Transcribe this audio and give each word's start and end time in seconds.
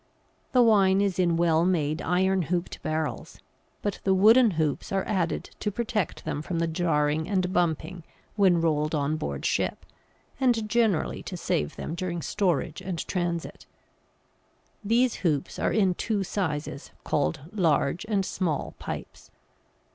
The 0.51 0.63
wine 0.63 0.99
is 0.99 1.19
in 1.19 1.37
well 1.37 1.63
made 1.63 2.01
iron 2.01 2.41
hooped 2.41 2.81
barrels, 2.81 3.39
but 3.83 3.99
the 4.03 4.15
wooden 4.15 4.49
hoops 4.57 4.91
are 4.91 5.03
added 5.05 5.51
to 5.59 5.69
protect 5.71 6.25
them 6.25 6.41
from 6.41 6.57
the 6.57 6.65
jarring 6.65 7.29
and 7.29 7.53
bumping 7.53 8.03
when 8.35 8.61
rolled 8.61 8.95
on 8.95 9.15
board 9.15 9.45
ship, 9.45 9.85
and 10.39 10.67
generally 10.67 11.21
to 11.21 11.37
save 11.37 11.75
them 11.75 11.93
during 11.93 12.23
storage 12.23 12.81
and 12.81 13.05
transit. 13.07 13.67
These 14.83 15.17
hoops 15.17 15.59
are 15.59 15.71
in 15.71 15.93
two 15.93 16.23
sizes, 16.23 16.89
called 17.03 17.41
large 17.51 18.03
and 18.05 18.25
small 18.25 18.73
pipes. 18.79 19.29